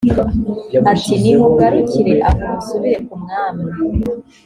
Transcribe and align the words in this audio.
ati 0.91 1.13
nimugarukire 1.21 2.13
aho 2.29 2.39
musubire 2.53 2.97
ku 3.05 3.13
mwami 3.23 3.63